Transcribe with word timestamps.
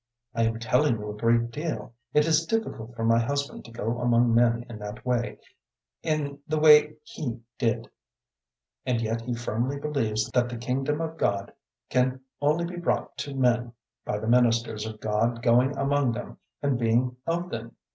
I 0.33 0.45
am 0.45 0.57
telling 0.57 0.97
you 0.97 1.11
a 1.11 1.15
great 1.15 1.51
deal. 1.51 1.93
It 2.11 2.25
is 2.25 2.47
difficult 2.47 2.95
for 2.95 3.05
my 3.05 3.19
husband 3.19 3.63
to 3.65 3.71
go 3.71 3.99
among 3.99 4.33
men 4.33 4.65
in 4.67 4.79
that 4.79 5.05
way 5.05 5.37
in 6.01 6.39
the 6.47 6.57
way 6.57 6.95
he 7.03 7.39
did. 7.59 7.87
And 8.83 8.99
yet 8.99 9.21
he 9.21 9.35
firmly 9.35 9.77
believes 9.77 10.27
that 10.31 10.49
the 10.49 10.57
Kingdom 10.57 11.01
of 11.01 11.17
God 11.17 11.53
can 11.91 12.21
only 12.41 12.65
be 12.65 12.77
brought 12.77 13.15
to 13.19 13.35
men 13.35 13.73
by 14.03 14.17
the 14.17 14.27
ministers 14.27 14.87
of 14.87 14.99
God 14.99 15.43
going 15.43 15.77
among 15.77 16.13
them 16.13 16.39
and 16.63 16.79
being 16.79 17.17
of 17.27 17.51
them. 17.51 17.75